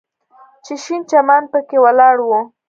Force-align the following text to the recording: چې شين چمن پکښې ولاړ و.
چې 0.65 0.73
شين 0.83 1.01
چمن 1.09 1.43
پکښې 1.51 1.77
ولاړ 1.83 2.15
و. 2.23 2.29